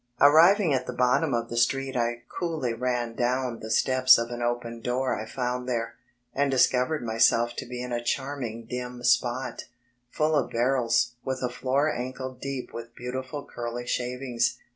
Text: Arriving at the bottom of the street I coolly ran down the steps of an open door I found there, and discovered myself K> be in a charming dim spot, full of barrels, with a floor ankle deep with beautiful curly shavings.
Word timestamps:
Arriving 0.19 0.73
at 0.73 0.87
the 0.87 0.93
bottom 0.93 1.31
of 1.31 1.47
the 1.49 1.55
street 1.57 1.95
I 1.95 2.23
coolly 2.27 2.73
ran 2.73 3.13
down 3.13 3.59
the 3.59 3.69
steps 3.69 4.17
of 4.17 4.31
an 4.31 4.41
open 4.41 4.81
door 4.81 5.13
I 5.13 5.27
found 5.27 5.69
there, 5.69 5.93
and 6.33 6.49
discovered 6.49 7.03
myself 7.03 7.53
K> 7.55 7.67
be 7.67 7.83
in 7.83 7.91
a 7.91 8.03
charming 8.03 8.65
dim 8.65 9.03
spot, 9.03 9.65
full 10.09 10.35
of 10.35 10.49
barrels, 10.49 11.13
with 11.23 11.43
a 11.43 11.49
floor 11.49 11.93
ankle 11.93 12.33
deep 12.33 12.73
with 12.73 12.95
beautiful 12.95 13.45
curly 13.45 13.85
shavings. 13.85 14.57